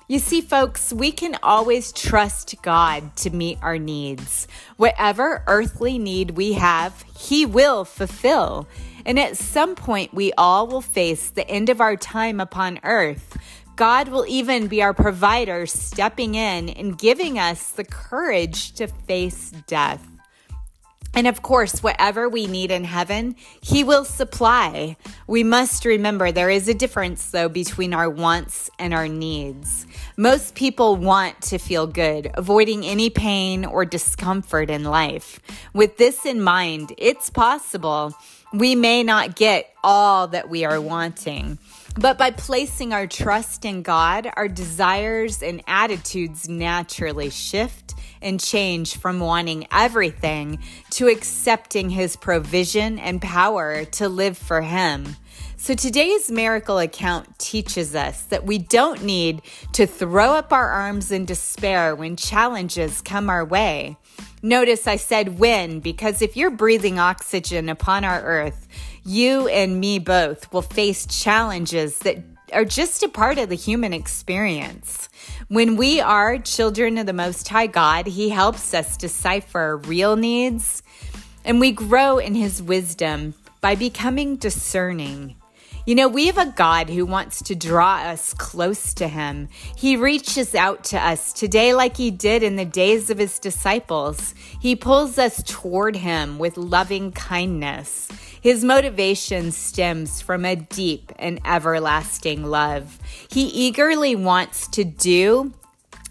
You 0.07 0.21
see, 0.21 0.41
folks, 0.41 0.93
we 0.93 1.11
can 1.11 1.37
always 1.43 1.93
trust 1.93 2.57
God 2.63 3.17
to 3.19 3.31
meet 3.31 3.59
our 3.61 3.79
needs. 3.79 4.47
Whatever 4.77 5.43
earthly 5.47 5.99
need 5.99 6.33
we 6.33 6.55
have, 6.55 7.05
He 7.17 7.47
will 7.47 7.85
fulfill. 7.85 8.69
And 9.05 9.19
at 9.19 9.37
some 9.37 9.75
point, 9.75 10.15
we 10.15 10.33
all 10.35 10.67
will 10.67 10.81
face 10.81 11.31
the 11.31 11.49
end 11.49 11.69
of 11.69 11.81
our 11.81 11.97
time 11.97 12.41
upon 12.41 12.81
earth. 12.83 13.37
God 13.77 14.09
will 14.09 14.27
even 14.29 14.67
be 14.67 14.83
our 14.83 14.93
provider, 14.93 15.67
stepping 15.67 16.35
in 16.35 16.69
and 16.69 16.99
giving 16.99 17.39
us 17.39 17.71
the 17.71 17.85
courage 17.85 18.73
to 18.73 18.87
face 18.87 19.53
death. 19.67 20.07
And 21.13 21.27
of 21.27 21.43
course, 21.43 21.83
whatever 21.83 22.29
we 22.29 22.47
need 22.47 22.71
in 22.71 22.85
heaven, 22.85 23.35
He 23.61 23.83
will 23.83 24.05
supply. 24.05 24.97
We 25.27 25.43
must 25.43 25.85
remember 25.85 26.31
there 26.31 26.51
is 26.51 26.69
a 26.69 26.75
difference, 26.75 27.31
though, 27.31 27.49
between 27.49 27.93
our 27.93 28.09
wants 28.09 28.71
and 28.79 28.95
our 28.95 29.09
needs. 29.09 29.87
Most 30.17 30.55
people 30.55 30.95
want 30.97 31.41
to 31.43 31.59
feel 31.59 31.89
good, 31.89 32.31
avoiding 32.35 32.85
any 32.85 33.11
pain 33.11 33.65
or 33.65 33.85
discomfort 33.85 34.71
in 34.71 34.85
life. 34.85 35.41
With 35.75 35.97
this 35.97 36.25
in 36.25 36.43
mind, 36.43 36.93
it's 36.97 37.29
possible 37.29 38.15
we 38.53 38.75
may 38.75 39.03
not 39.03 39.37
get 39.37 39.73
all 39.83 40.29
that 40.29 40.49
we 40.49 40.65
are 40.65 40.81
wanting. 40.81 41.59
But 41.99 42.19
by 42.19 42.31
placing 42.31 42.93
our 42.93 43.07
trust 43.07 43.65
in 43.65 43.83
God, 43.83 44.31
our 44.37 44.49
desires 44.49 45.43
and 45.43 45.63
attitudes 45.67 46.49
naturally 46.49 47.31
shift 47.31 47.95
and 48.23 48.39
change 48.39 48.97
from 48.97 49.19
wanting 49.19 49.67
everything 49.73 50.59
to 50.91 51.09
accepting 51.09 51.91
His 51.91 52.17
provision 52.17 52.99
and 52.99 53.21
power 53.21 53.85
to 53.85 54.09
live 54.09 54.37
for 54.37 54.61
Him. 54.61 55.17
So 55.63 55.75
today's 55.75 56.31
miracle 56.31 56.79
account 56.79 57.39
teaches 57.39 57.95
us 57.95 58.23
that 58.23 58.47
we 58.47 58.57
don't 58.57 59.05
need 59.05 59.43
to 59.75 59.87
throw 59.87 60.33
up 60.33 60.55
our 60.55 60.71
arms 60.71 61.13
in 61.13 61.27
despair 61.27 61.95
when 61.95 62.17
challenges 62.17 63.03
come 63.03 63.29
our 63.29 63.45
way. 63.45 63.99
Notice 64.43 64.87
I 64.87 64.97
said 64.97 65.39
when, 65.39 65.81
because 65.81 66.23
if 66.23 66.35
you're 66.35 66.51
breathing 66.51 66.99
oxygen 66.99 67.69
upon 67.69 68.05
our 68.05 68.23
earth, 68.23 68.69
you 69.05 69.49
and 69.49 69.79
me 69.79 69.99
both 69.99 70.51
will 70.51 70.63
face 70.63 71.05
challenges 71.05 71.99
that 71.99 72.17
are 72.55 72.65
just 72.65 73.03
a 73.03 73.09
part 73.11 73.37
of 73.37 73.51
the 73.51 73.55
human 73.55 73.93
experience. 73.93 75.11
When 75.49 75.77
we 75.77 76.01
are 76.01 76.39
children 76.39 76.97
of 76.97 77.05
the 77.05 77.13
Most 77.13 77.47
High 77.47 77.67
God, 77.67 78.07
He 78.07 78.31
helps 78.31 78.73
us 78.73 78.97
decipher 78.97 79.77
real 79.77 80.17
needs, 80.17 80.83
and 81.45 81.61
we 81.61 81.71
grow 81.71 82.17
in 82.17 82.35
His 82.35 82.63
wisdom 82.63 83.35
by 83.61 83.75
becoming 83.75 84.37
discerning. 84.37 85.37
You 85.91 85.97
know, 85.97 86.07
we 86.07 86.29
have 86.29 86.39
a 86.39 86.47
God 86.47 86.89
who 86.89 87.05
wants 87.05 87.43
to 87.43 87.57
draw 87.57 87.97
us 87.97 88.33
close 88.35 88.95
to 88.95 89.09
Him. 89.09 89.49
He 89.75 89.97
reaches 89.97 90.55
out 90.55 90.85
to 90.85 91.05
us 91.05 91.33
today, 91.33 91.75
like 91.75 91.97
He 91.97 92.13
did 92.13 92.45
in 92.45 92.55
the 92.55 92.65
days 92.65 93.11
of 93.11 93.19
His 93.19 93.41
disciples. 93.41 94.33
He 94.61 94.77
pulls 94.77 95.19
us 95.19 95.43
toward 95.43 95.97
Him 95.97 96.39
with 96.39 96.57
loving 96.57 97.11
kindness. 97.11 98.07
His 98.41 98.63
motivation 98.63 99.51
stems 99.51 100.21
from 100.21 100.45
a 100.45 100.55
deep 100.55 101.11
and 101.19 101.41
everlasting 101.45 102.45
love. 102.45 103.01
He 103.29 103.47
eagerly 103.47 104.15
wants 104.15 104.69
to 104.69 104.85
do 104.85 105.53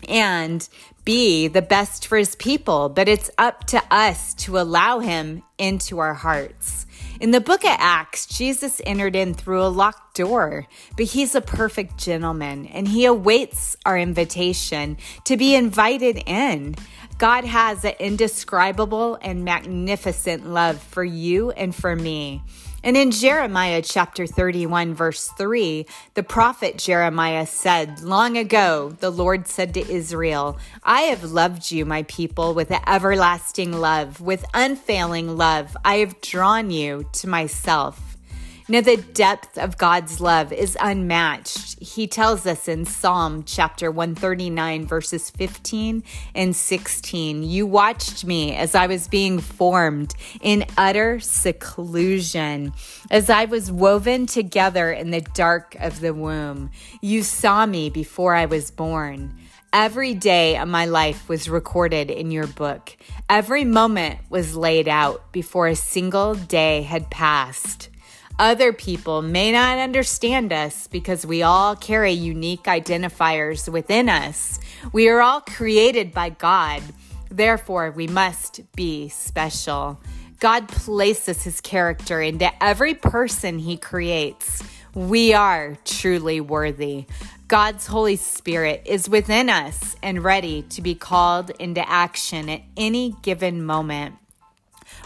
and 0.10 0.68
be 1.06 1.48
the 1.48 1.62
best 1.62 2.06
for 2.06 2.18
his 2.18 2.36
people, 2.36 2.90
but 2.90 3.08
it's 3.08 3.32
up 3.38 3.66
to 3.68 3.82
us 3.90 4.34
to 4.34 4.60
allow 4.60 5.00
him 5.00 5.42
into 5.58 6.00
our 6.00 6.14
hearts. 6.14 6.86
In 7.20 7.32
the 7.32 7.42
book 7.42 7.66
of 7.66 7.76
Acts, 7.78 8.26
Jesus 8.26 8.82
entered 8.86 9.14
in 9.14 9.34
through 9.34 9.62
a 9.62 9.68
locked 9.68 10.16
door, 10.16 10.68
but 10.96 11.08
he's 11.08 11.36
a 11.36 11.42
perfect 11.42 11.98
gentleman 11.98 12.66
and 12.68 12.88
he 12.88 13.04
awaits 13.04 13.76
our 13.86 13.98
invitation 13.98 14.96
to 15.26 15.36
be 15.36 15.54
invited 15.54 16.24
in. 16.26 16.76
God 17.18 17.44
has 17.44 17.84
an 17.84 17.96
indescribable 18.00 19.18
and 19.22 19.44
magnificent 19.44 20.48
love 20.48 20.82
for 20.82 21.04
you 21.04 21.52
and 21.52 21.76
for 21.76 21.94
me. 21.94 22.42
And 22.82 22.96
in 22.96 23.12
Jeremiah 23.12 23.82
chapter 23.82 24.26
31, 24.26 24.94
verse 24.94 25.28
3, 25.38 25.86
the 26.14 26.24
prophet 26.24 26.78
Jeremiah 26.78 27.46
said, 27.46 28.02
Long 28.02 28.38
ago, 28.38 28.96
the 29.00 29.10
Lord 29.10 29.48
said 29.48 29.74
to 29.74 29.92
Israel, 29.92 30.58
I 30.82 31.02
have 31.02 31.26
loved 31.26 31.72
you, 31.72 31.86
my 31.86 32.04
people, 32.04 32.54
with 32.54 32.72
everlasting 32.88 33.74
love, 33.74 34.22
with 34.22 34.46
unfailing 34.54 35.36
love. 35.36 35.76
I 35.84 35.96
have 35.98 36.22
drawn 36.22 36.72
you 36.72 37.10
to 37.14 37.28
myself. 37.28 38.09
Now, 38.72 38.82
the 38.82 38.98
depth 38.98 39.58
of 39.58 39.80
God's 39.80 40.22
love 40.22 40.54
is 40.54 40.78
unmatched. 40.80 41.82
He 41.82 42.06
tells 42.06 42.46
us 42.46 42.68
in 42.68 42.86
Psalm 42.86 43.42
chapter 43.44 43.90
139, 43.90 44.86
verses 44.86 45.32
15 45.32 46.04
and 46.36 46.56
16 46.56 47.42
You 47.42 47.66
watched 47.66 48.24
me 48.24 48.56
as 48.56 48.76
I 48.76 48.86
was 48.86 49.08
being 49.08 49.40
formed 49.40 50.14
in 50.40 50.66
utter 50.78 51.20
seclusion, 51.20 52.74
as 53.10 53.32
I 53.32 53.46
was 53.46 53.72
woven 53.72 54.28
together 54.28 54.92
in 54.92 55.10
the 55.10 55.22
dark 55.22 55.76
of 55.80 56.00
the 56.00 56.14
womb. 56.14 56.70
You 57.02 57.24
saw 57.24 57.66
me 57.66 57.90
before 57.90 58.36
I 58.36 58.46
was 58.46 58.70
born. 58.70 59.36
Every 59.74 60.14
day 60.14 60.58
of 60.58 60.68
my 60.68 60.86
life 60.86 61.28
was 61.28 61.50
recorded 61.50 62.12
in 62.12 62.30
your 62.30 62.46
book. 62.46 62.96
Every 63.28 63.66
moment 63.66 64.20
was 64.30 64.56
laid 64.56 64.88
out 64.88 65.32
before 65.32 65.68
a 65.68 65.76
single 65.76 66.36
day 66.36 66.84
had 66.84 67.10
passed. 67.10 67.89
Other 68.40 68.72
people 68.72 69.22
may 69.22 69.52
not 69.52 69.80
understand 69.80 70.54
us 70.54 70.88
because 70.88 71.26
we 71.26 71.44
all 71.44 71.76
carry 71.76 72.14
unique 72.14 72.64
identifiers 72.64 73.70
within 73.70 74.08
us. 74.08 74.62
We 74.94 75.10
are 75.10 75.20
all 75.20 75.42
created 75.42 76.14
by 76.14 76.30
God. 76.30 76.82
Therefore, 77.30 77.92
we 77.92 78.08
must 78.08 78.62
be 78.78 79.10
special. 79.10 80.00
God 80.40 80.70
places 80.70 81.44
his 81.44 81.60
character 81.60 82.22
into 82.22 82.50
every 82.64 82.94
person 82.94 83.60
he 83.60 83.76
creates. 83.76 84.64
We 84.94 85.34
are 85.34 85.78
truly 85.84 86.40
worthy. 86.40 87.08
God's 87.50 87.88
Holy 87.88 88.16
Spirit 88.16 88.84
is 88.86 89.10
within 89.10 89.50
us 89.50 89.98
and 90.02 90.24
ready 90.24 90.62
to 90.70 90.82
be 90.82 90.96
called 90.96 91.50
into 91.60 91.88
action 91.90 92.48
at 92.48 92.62
any 92.78 93.18
given 93.22 93.66
moment. 93.66 94.16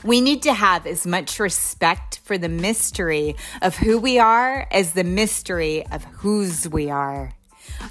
We 0.03 0.19
need 0.19 0.41
to 0.43 0.53
have 0.53 0.85
as 0.85 1.07
much 1.07 1.39
respect 1.39 2.19
for 2.25 2.37
the 2.37 2.49
mystery 2.49 3.37
of 3.61 3.77
who 3.77 3.97
we 3.97 4.19
are 4.19 4.67
as 4.69 4.91
the 4.93 5.05
mystery 5.05 5.85
of 5.87 6.03
whose 6.03 6.67
we 6.67 6.89
are. 6.89 7.33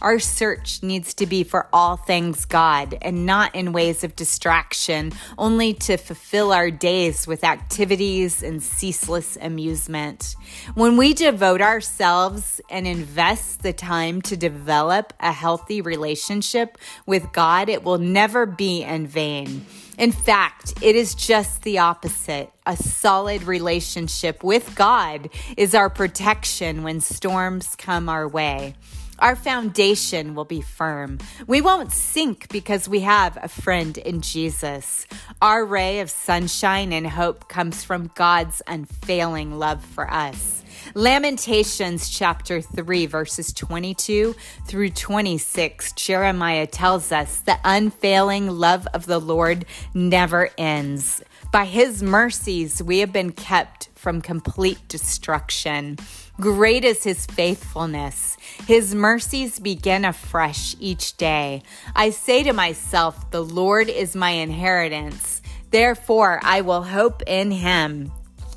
Our 0.01 0.19
search 0.19 0.83
needs 0.83 1.15
to 1.15 1.27
be 1.27 1.45
for 1.45 1.69
all 1.73 1.97
things 1.97 2.45
God 2.45 2.97
and 3.03 3.27
not 3.27 3.55
in 3.55 3.73
ways 3.73 4.05
of 4.05 4.17
distraction, 4.17 5.13
only 5.39 5.75
to 5.75 5.97
fulfill 5.97 6.53
our 6.53 6.71
days 6.71 7.27
with 7.27 7.45
activities 7.45 8.43
and 8.43 8.63
ceaseless 8.63 9.37
amusement. 9.41 10.37
When 10.75 10.97
we 10.97 11.15
devote 11.15 11.61
ourselves 11.61 12.61
and 12.69 12.87
invest 12.87 13.63
the 13.63 13.73
time 13.73 14.23
to 14.23 14.37
develop 14.37 15.13
a 15.21 15.33
healthy 15.33 15.81
relationship 15.81 16.79
with 17.07 17.33
God, 17.33 17.69
it 17.69 17.85
will 17.85 17.99
never 17.99 18.47
be 18.47 18.83
in 18.83 19.07
vain. 19.07 19.67
In 19.99 20.11
fact, 20.11 20.75
it 20.83 20.97
is 20.97 21.15
just 21.15 21.63
the 21.63 21.79
opposite. 21.79 22.51
A 22.67 22.77
solid 22.77 23.45
relationship 23.45 24.43
with 24.43 24.75
God 24.75 25.29
is 25.57 25.75
our 25.75 25.91
protection 25.91 26.83
when 26.83 27.01
storms 27.01 27.77
come 27.77 28.09
our 28.09 28.27
way. 28.27 28.75
Our 29.23 29.37
foundation 29.37 30.35
will 30.35 30.45
be 30.45 30.61
firm. 30.61 31.21
We 31.47 31.61
won't 31.61 31.93
sink 31.93 32.49
because 32.49 32.89
we 32.89 33.01
have 33.03 33.39
a 33.41 33.47
friend 33.47 33.97
in 33.97 34.21
Jesus. 34.21 35.07
Our 35.41 35.65
ray 35.65 36.01
of 36.01 36.11
sunshine 36.11 36.93
and 36.93 37.07
hope 37.07 37.49
comes 37.49 37.85
from 37.85 38.11
God's 38.17 38.63
unfailing 38.67 39.61
love 39.61 39.85
for 39.85 40.13
us. 40.13 40.65
Lamentations 40.97 42.11
chapter 42.11 42.61
3, 42.61 43.07
verses 43.07 43.53
22 43.53 44.35
through 44.67 44.91
26, 44.91 45.93
Jeremiah 45.93 46.67
tells 46.67 47.13
us 47.13 47.39
the 47.39 47.59
unfailing 47.65 48.49
love 48.49 48.89
of 48.93 49.07
the 49.07 49.21
Lord 49.21 49.67
never 49.95 50.51
ends. 50.59 51.23
By 51.53 51.67
his 51.67 52.03
mercies, 52.03 52.83
we 52.83 52.99
have 52.99 53.13
been 53.13 53.31
kept 53.31 53.89
from 53.95 54.21
complete 54.21 54.81
destruction. 54.89 55.97
Great 56.41 56.85
is 56.85 57.05
his 57.05 57.25
faithfulness. 57.27 58.37
His 58.67 58.95
mercies 58.95 59.59
begin 59.59 60.05
afresh 60.05 60.77
each 60.79 61.17
day. 61.17 61.63
I 61.97 62.11
say 62.11 62.45
to 62.45 62.53
myself, 62.53 63.31
The 63.33 63.43
Lord 63.43 63.89
is 63.89 64.15
my 64.15 64.31
inheritance. 64.31 65.43
Therefore, 65.73 66.39
I 66.45 66.61
will 66.61 66.85
hope 66.85 67.23
in 67.27 67.51
him. 67.51 68.13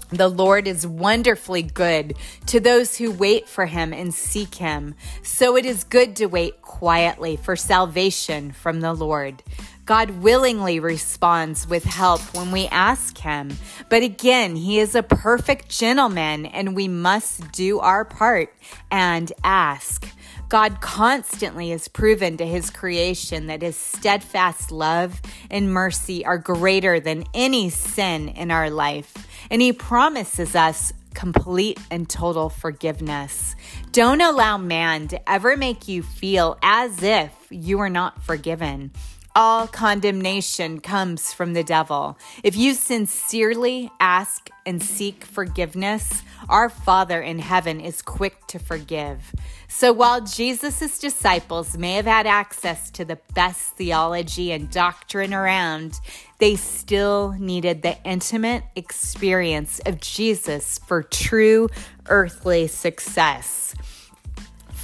The 0.09 0.29
Lord 0.29 0.67
is 0.67 0.85
wonderfully 0.85 1.63
good 1.63 2.15
to 2.45 2.59
those 2.59 2.95
who 2.95 3.11
wait 3.11 3.49
for 3.49 3.65
him 3.65 3.91
and 3.93 4.13
seek 4.13 4.55
him. 4.55 4.93
So 5.23 5.57
it 5.57 5.65
is 5.65 5.83
good 5.83 6.15
to 6.17 6.27
wait 6.27 6.61
quietly 6.61 7.35
for 7.37 7.55
salvation 7.55 8.51
from 8.51 8.81
the 8.81 8.93
Lord. 8.93 9.41
God 9.85 10.09
willingly 10.09 10.79
responds 10.79 11.67
with 11.67 11.83
help 11.83 12.19
when 12.33 12.49
we 12.49 12.65
ask 12.67 13.19
Him. 13.19 13.55
But 13.87 14.01
again, 14.01 14.55
He 14.55 14.79
is 14.79 14.95
a 14.95 15.03
perfect 15.03 15.69
gentleman 15.69 16.47
and 16.47 16.75
we 16.75 16.87
must 16.87 17.51
do 17.51 17.79
our 17.79 18.03
part 18.03 18.51
and 18.89 19.31
ask. 19.43 20.09
God 20.49 20.81
constantly 20.81 21.69
has 21.69 21.87
proven 21.87 22.37
to 22.37 22.47
His 22.47 22.71
creation 22.71 23.45
that 23.45 23.61
His 23.61 23.75
steadfast 23.75 24.71
love 24.71 25.21
and 25.51 25.71
mercy 25.71 26.25
are 26.25 26.39
greater 26.39 26.99
than 26.99 27.25
any 27.35 27.69
sin 27.69 28.29
in 28.29 28.49
our 28.49 28.71
life. 28.71 29.27
And 29.51 29.61
He 29.61 29.71
promises 29.71 30.55
us 30.55 30.93
complete 31.13 31.79
and 31.91 32.09
total 32.09 32.49
forgiveness. 32.49 33.55
Don't 33.91 34.21
allow 34.21 34.57
man 34.57 35.07
to 35.09 35.29
ever 35.29 35.55
make 35.55 35.87
you 35.87 36.01
feel 36.01 36.57
as 36.63 37.03
if 37.03 37.31
you 37.51 37.79
are 37.79 37.89
not 37.89 38.23
forgiven 38.23 38.91
all 39.35 39.67
condemnation 39.67 40.79
comes 40.79 41.33
from 41.33 41.53
the 41.53 41.63
devil. 41.63 42.17
If 42.43 42.55
you 42.55 42.73
sincerely 42.73 43.91
ask 43.99 44.49
and 44.65 44.81
seek 44.81 45.25
forgiveness, 45.25 46.23
our 46.47 46.69
Father 46.69 47.21
in 47.21 47.39
heaven 47.39 47.81
is 47.81 48.01
quick 48.01 48.47
to 48.47 48.59
forgive. 48.59 49.33
So 49.67 49.91
while 49.91 50.21
Jesus' 50.21 50.97
disciples 50.99 51.77
may 51.77 51.95
have 51.95 52.05
had 52.05 52.25
access 52.25 52.89
to 52.91 53.03
the 53.03 53.19
best 53.33 53.75
theology 53.75 54.53
and 54.53 54.71
doctrine 54.71 55.33
around, 55.33 55.99
they 56.39 56.55
still 56.55 57.35
needed 57.37 57.81
the 57.81 57.97
intimate 58.05 58.63
experience 58.75 59.81
of 59.85 59.99
Jesus 59.99 60.79
for 60.79 61.03
true 61.03 61.67
earthly 62.07 62.67
success. 62.67 63.75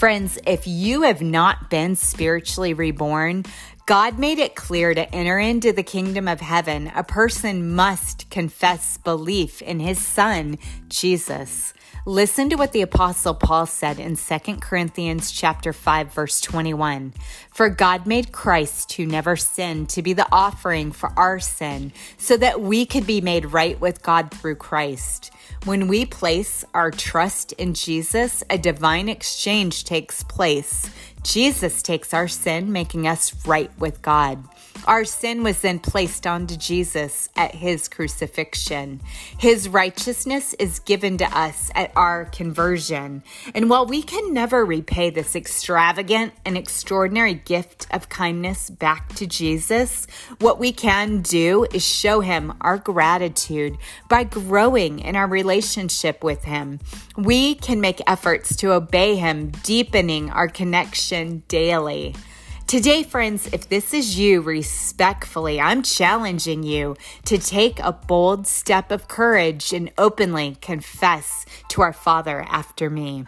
Friends, 0.01 0.39
if 0.47 0.65
you 0.65 1.03
have 1.03 1.21
not 1.21 1.69
been 1.69 1.95
spiritually 1.95 2.73
reborn, 2.73 3.45
God 3.87 4.19
made 4.19 4.37
it 4.37 4.55
clear 4.55 4.93
to 4.93 5.13
enter 5.13 5.39
into 5.39 5.73
the 5.73 5.83
kingdom 5.83 6.27
of 6.27 6.39
heaven, 6.39 6.91
a 6.95 7.03
person 7.03 7.73
must 7.73 8.29
confess 8.29 8.97
belief 8.97 9.61
in 9.61 9.79
his 9.79 9.99
son, 9.99 10.59
Jesus. 10.87 11.73
Listen 12.07 12.49
to 12.49 12.55
what 12.55 12.71
the 12.71 12.81
apostle 12.81 13.35
Paul 13.35 13.67
said 13.67 13.99
in 13.99 14.15
2 14.15 14.57
Corinthians 14.59 15.29
chapter 15.29 15.71
5 15.71 16.11
verse 16.11 16.41
21. 16.41 17.13
For 17.51 17.69
God 17.69 18.07
made 18.07 18.31
Christ 18.31 18.93
who 18.93 19.05
never 19.05 19.35
sinned 19.35 19.89
to 19.89 20.01
be 20.01 20.13
the 20.13 20.27
offering 20.31 20.91
for 20.91 21.13
our 21.15 21.39
sin 21.39 21.93
so 22.17 22.37
that 22.37 22.59
we 22.59 22.87
could 22.87 23.05
be 23.05 23.21
made 23.21 23.53
right 23.53 23.79
with 23.79 24.01
God 24.01 24.31
through 24.33 24.55
Christ. 24.55 25.29
When 25.65 25.87
we 25.87 26.07
place 26.07 26.65
our 26.73 26.89
trust 26.89 27.51
in 27.53 27.75
Jesus, 27.75 28.43
a 28.49 28.57
divine 28.57 29.07
exchange 29.07 29.83
takes 29.83 30.23
place. 30.23 30.89
Jesus 31.21 31.83
takes 31.83 32.15
our 32.15 32.27
sin, 32.27 32.71
making 32.71 33.07
us 33.07 33.45
right 33.45 33.69
with 33.77 34.01
God. 34.01 34.43
Our 34.85 35.05
sin 35.05 35.43
was 35.43 35.61
then 35.61 35.79
placed 35.79 36.25
onto 36.25 36.57
Jesus 36.57 37.29
at 37.35 37.55
his 37.55 37.87
crucifixion. 37.87 39.01
His 39.37 39.69
righteousness 39.69 40.53
is 40.55 40.79
given 40.79 41.17
to 41.19 41.37
us 41.37 41.69
at 41.75 41.91
our 41.95 42.25
conversion. 42.25 43.23
And 43.53 43.69
while 43.69 43.85
we 43.85 44.01
can 44.01 44.33
never 44.33 44.65
repay 44.65 45.09
this 45.09 45.35
extravagant 45.35 46.33
and 46.45 46.57
extraordinary 46.57 47.35
gift 47.35 47.87
of 47.91 48.09
kindness 48.09 48.69
back 48.69 49.13
to 49.15 49.27
Jesus, 49.27 50.07
what 50.39 50.59
we 50.59 50.71
can 50.71 51.21
do 51.21 51.65
is 51.73 51.85
show 51.85 52.21
him 52.21 52.53
our 52.61 52.77
gratitude 52.77 53.77
by 54.09 54.23
growing 54.23 54.99
in 54.99 55.15
our 55.15 55.27
relationship 55.27 56.23
with 56.23 56.43
him. 56.45 56.79
We 57.15 57.55
can 57.55 57.81
make 57.81 58.01
efforts 58.07 58.55
to 58.57 58.73
obey 58.73 59.15
him, 59.15 59.51
deepening 59.63 60.29
our 60.31 60.47
connection 60.47 61.43
daily. 61.47 62.15
Today, 62.71 63.03
friends, 63.03 63.49
if 63.51 63.67
this 63.67 63.93
is 63.93 64.17
you, 64.17 64.39
respectfully, 64.39 65.59
I'm 65.59 65.83
challenging 65.83 66.63
you 66.63 66.95
to 67.25 67.37
take 67.37 67.79
a 67.79 67.91
bold 67.91 68.47
step 68.47 68.91
of 68.91 69.09
courage 69.09 69.73
and 69.73 69.91
openly 69.97 70.55
confess 70.61 71.45
to 71.67 71.81
our 71.81 71.91
Father 71.91 72.45
after 72.47 72.89
me. 72.89 73.25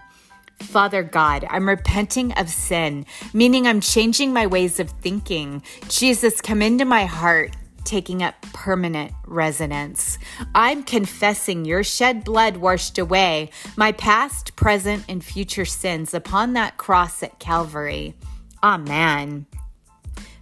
Father 0.62 1.04
God, 1.04 1.46
I'm 1.50 1.68
repenting 1.68 2.32
of 2.36 2.48
sin, 2.48 3.06
meaning 3.34 3.68
I'm 3.68 3.82
changing 3.82 4.32
my 4.32 4.48
ways 4.48 4.80
of 4.80 4.90
thinking. 4.90 5.62
Jesus, 5.90 6.40
come 6.40 6.62
into 6.62 6.86
my 6.86 7.04
heart 7.04 7.54
taking 7.84 8.24
up 8.24 8.42
permanent 8.54 9.12
residence. 9.26 10.20
I'm 10.56 10.84
confessing 10.84 11.66
your 11.66 11.84
shed 11.84 12.24
blood 12.24 12.56
washed 12.56 12.98
away 12.98 13.50
my 13.76 13.92
past, 13.92 14.56
present, 14.56 15.04
and 15.10 15.22
future 15.22 15.66
sins 15.66 16.14
upon 16.14 16.54
that 16.54 16.78
cross 16.78 17.22
at 17.22 17.40
Calvary. 17.40 18.16
Amen. 18.64 19.46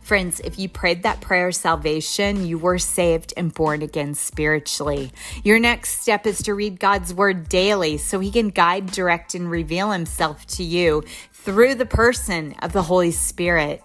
Friends, 0.01 0.41
if 0.41 0.59
you 0.59 0.67
prayed 0.67 1.03
that 1.03 1.21
prayer 1.21 1.47
of 1.47 1.55
salvation, 1.55 2.45
you 2.45 2.57
were 2.57 2.77
saved 2.77 3.33
and 3.37 3.53
born 3.53 3.81
again 3.81 4.13
spiritually. 4.13 5.11
Your 5.43 5.57
next 5.57 6.01
step 6.01 6.27
is 6.27 6.43
to 6.43 6.53
read 6.53 6.79
God's 6.79 7.13
word 7.13 7.49
daily 7.49 7.97
so 7.97 8.19
he 8.19 8.29
can 8.29 8.49
guide, 8.49 8.91
direct, 8.91 9.35
and 9.35 9.49
reveal 9.49 9.91
himself 9.91 10.45
to 10.47 10.63
you 10.63 11.03
through 11.31 11.75
the 11.75 11.85
person 11.85 12.55
of 12.61 12.73
the 12.73 12.83
Holy 12.83 13.11
Spirit. 13.11 13.81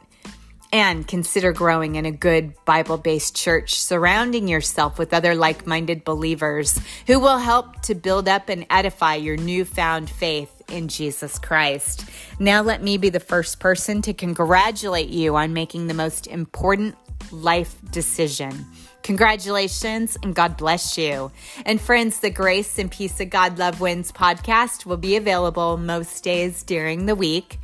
And 0.73 1.07
consider 1.07 1.53
growing 1.53 1.95
in 1.95 2.07
a 2.07 2.11
good 2.11 2.53
Bible 2.65 2.99
based 2.99 3.37
church, 3.37 3.81
surrounding 3.81 4.49
yourself 4.49 4.99
with 4.99 5.15
other 5.15 5.35
like 5.35 5.67
minded 5.67 6.05
believers 6.05 6.79
who 7.07 7.21
will 7.21 7.39
help 7.39 7.83
to 7.83 7.95
build 7.95 8.29
up 8.29 8.49
and 8.49 8.67
edify 8.69 9.15
your 9.15 9.37
newfound 9.37 10.11
faith 10.11 10.56
in 10.69 10.89
Jesus 10.89 11.39
Christ. 11.39 12.05
Now, 12.39 12.63
let 12.63 12.83
me 12.83 12.99
be 12.99 13.09
the 13.09 13.21
first 13.21 13.61
person 13.61 14.03
to 14.03 14.13
congratulate 14.13 15.09
you 15.09 15.37
on 15.37 15.53
making 15.53 15.87
the 15.87 15.95
most 15.95 16.27
important 16.27 16.97
life 17.31 17.77
decision. 17.91 18.67
Congratulations 19.03 20.17
and 20.23 20.35
God 20.35 20.57
bless 20.57 20.99
you. 20.99 21.31
And 21.65 21.81
friends, 21.81 22.21
the 22.21 22.31
Grace 22.31 22.79
and 22.79 22.91
Peace 22.91 23.21
of 23.21 23.31
God 23.31 23.59
Love 23.59 23.81
Wins 23.81 24.11
podcast 24.11 24.85
will 24.85 24.97
be 24.97 25.17
available 25.17 25.77
most 25.77 26.25
days 26.25 26.63
during 26.65 27.07
the 27.07 27.15
week. 27.15 27.59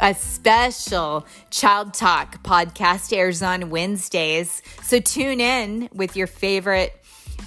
A 0.00 0.14
special 0.14 1.26
Child 1.50 1.94
Talk 1.94 2.42
podcast 2.42 3.16
airs 3.16 3.42
on 3.42 3.70
Wednesdays. 3.70 4.62
So 4.82 5.00
tune 5.00 5.40
in 5.40 5.88
with 5.92 6.16
your 6.16 6.26
favorite 6.26 6.94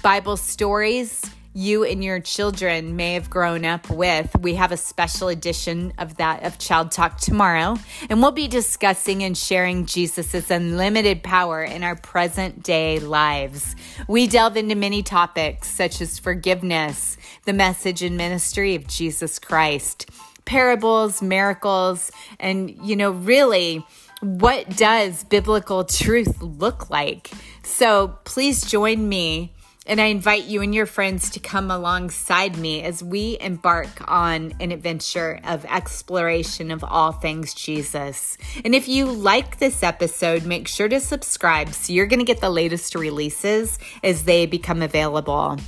Bible 0.02 0.36
stories 0.36 1.22
you 1.54 1.84
and 1.84 2.02
your 2.02 2.18
children 2.20 2.96
may 2.96 3.14
have 3.14 3.28
grown 3.28 3.64
up 3.64 3.90
with. 3.90 4.34
We 4.40 4.54
have 4.54 4.72
a 4.72 4.76
special 4.76 5.28
edition 5.28 5.92
of 5.98 6.16
that 6.16 6.44
of 6.44 6.58
Child 6.58 6.92
Talk 6.92 7.18
tomorrow, 7.18 7.76
and 8.08 8.22
we'll 8.22 8.32
be 8.32 8.48
discussing 8.48 9.22
and 9.22 9.36
sharing 9.36 9.86
Jesus' 9.86 10.50
unlimited 10.50 11.22
power 11.22 11.62
in 11.62 11.82
our 11.82 11.96
present 11.96 12.62
day 12.62 12.98
lives. 12.98 13.76
We 14.08 14.26
delve 14.26 14.56
into 14.56 14.74
many 14.74 15.02
topics 15.02 15.68
such 15.68 16.00
as 16.00 16.18
forgiveness, 16.18 17.16
the 17.44 17.52
message 17.52 18.02
and 18.02 18.16
ministry 18.16 18.74
of 18.74 18.86
Jesus 18.86 19.38
Christ, 19.38 20.08
parables, 20.44 21.20
miracles, 21.20 22.10
and 22.40 22.70
you 22.82 22.96
know, 22.96 23.10
really 23.10 23.84
what 24.22 24.76
does 24.76 25.24
biblical 25.24 25.84
truth 25.84 26.40
look 26.40 26.88
like? 26.88 27.30
So 27.64 28.18
please 28.24 28.64
join 28.64 29.08
me 29.08 29.52
and 29.84 30.00
I 30.00 30.06
invite 30.06 30.44
you 30.44 30.62
and 30.62 30.72
your 30.74 30.86
friends 30.86 31.30
to 31.30 31.40
come 31.40 31.70
alongside 31.70 32.56
me 32.56 32.82
as 32.82 33.02
we 33.02 33.36
embark 33.40 34.08
on 34.08 34.54
an 34.60 34.70
adventure 34.70 35.40
of 35.44 35.64
exploration 35.64 36.70
of 36.70 36.84
all 36.84 37.10
things 37.10 37.52
Jesus. 37.52 38.38
And 38.64 38.74
if 38.74 38.86
you 38.86 39.06
like 39.06 39.58
this 39.58 39.82
episode, 39.82 40.46
make 40.46 40.68
sure 40.68 40.88
to 40.88 41.00
subscribe 41.00 41.70
so 41.70 41.92
you're 41.92 42.06
going 42.06 42.20
to 42.20 42.24
get 42.24 42.40
the 42.40 42.50
latest 42.50 42.94
releases 42.94 43.78
as 44.04 44.24
they 44.24 44.46
become 44.46 44.82
available. 44.82 45.58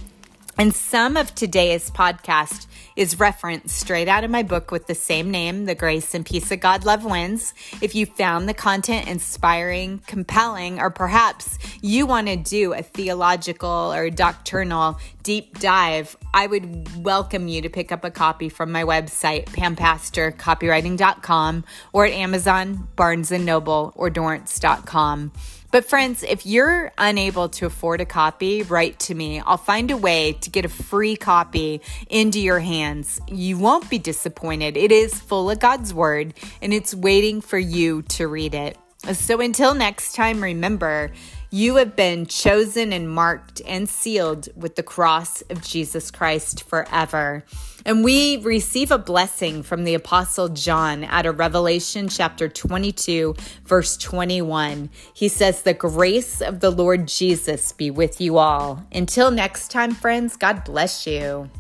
And 0.57 0.73
some 0.73 1.17
of 1.17 1.35
today's 1.35 1.91
podcast 1.91 2.69
is 2.97 3.19
referenced 3.19 3.77
straight 3.77 4.09
out 4.09 4.25
of 4.25 4.31
my 4.31 4.43
book 4.43 4.71
with 4.71 4.87
the 4.87 4.95
same 4.95 5.31
name, 5.31 5.65
The 5.65 5.75
Grace 5.75 6.15
and 6.15 6.25
Peace 6.25 6.51
of 6.51 6.61
God 6.61 6.85
Love 6.85 7.05
Wins. 7.05 7.55
If 7.81 7.95
you 7.95 8.07
found 8.07 8.49
the 8.49 8.55
content 8.55 9.09
inspiring, 9.09 10.03
compelling, 10.07 10.81
or 10.81 10.91
perhaps 10.91 11.59
you 11.83 12.07
want 12.07 12.29
to 12.29 12.37
do 12.37 12.73
a 12.73 12.83
theological 12.83 13.93
or 13.93 14.11
doctrinal 14.11 14.99
deep 15.23 15.59
dive, 15.59 16.17
I 16.33 16.47
would 16.47 17.05
welcome 17.05 17.49
you 17.49 17.63
to 17.63 17.69
pick 17.69 17.91
up 17.91 18.05
a 18.05 18.11
copy 18.11 18.49
from 18.49 18.71
my 18.71 18.85
website, 18.85 19.47
pampastorcopywriting.com, 19.47 21.65
or 21.93 22.07
at 22.07 22.13
Amazon, 22.13 22.89
Barnes 22.95 23.31
& 23.31 23.33
Noble, 23.33 23.93
or 23.97 24.11
Dorrance.com. 24.11 25.33
But, 25.75 25.85
friends, 25.85 26.23
if 26.23 26.47
you're 26.47 26.93
unable 26.99 27.49
to 27.49 27.67
afford 27.67 28.01
a 28.01 28.05
copy, 28.05 28.63
write 28.63 29.01
to 29.01 29.15
me. 29.15 29.41
I'll 29.41 29.57
find 29.57 29.91
a 29.91 29.97
way 29.97 30.35
to 30.43 30.49
get 30.49 30.65
a 30.65 30.69
free 30.69 31.17
copy 31.17 31.81
into 32.09 32.39
your 32.39 32.61
hands. 32.85 33.21
You 33.29 33.59
won't 33.59 33.89
be 33.89 33.99
disappointed. 33.99 34.77
It 34.77 34.93
is 34.93 35.19
full 35.21 35.51
of 35.51 35.59
God's 35.59 35.95
Word 35.95 36.35
and 36.61 36.73
it's 36.73 36.95
waiting 36.95 37.41
for 37.41 37.59
you 37.59 38.03
to 38.03 38.29
read 38.29 38.55
it. 38.55 38.77
So, 39.13 39.41
until 39.41 39.75
next 39.75 40.15
time, 40.15 40.43
remember, 40.43 41.13
you 41.51 41.77
have 41.77 41.95
been 41.95 42.27
chosen 42.27 42.93
and 42.93 43.09
marked 43.09 43.61
and 43.67 43.89
sealed 43.89 44.49
with 44.57 44.77
the 44.77 44.83
cross 44.83 45.43
of 45.43 45.63
Jesus 45.63 46.11
Christ 46.11 46.63
forever. 46.65 47.45
And 47.87 48.03
we 48.03 48.39
receive 48.39 48.91
a 48.91 48.99
blessing 48.99 49.63
from 49.63 49.85
the 49.85 49.95
Apostle 49.95 50.49
John 50.49 51.05
out 51.05 51.27
of 51.27 51.39
Revelation 51.39 52.09
chapter 52.09 52.49
22, 52.49 53.37
verse 53.65 53.99
21. 53.99 54.89
He 55.13 55.29
says, 55.29 55.63
The 55.63 55.75
grace 55.75 56.41
of 56.41 56.61
the 56.61 56.71
Lord 56.71 57.07
Jesus 57.07 57.73
be 57.73 57.91
with 57.91 58.23
you 58.23 58.39
all. 58.39 58.83
Until 58.91 59.31
next 59.31 59.71
time, 59.71 59.93
friends, 59.95 60.37
God 60.37 60.65
bless 60.65 61.07
you. 61.07 61.51